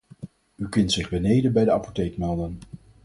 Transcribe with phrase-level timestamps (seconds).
[0.57, 2.59] U kunt zich beneden bij de apotheek melden.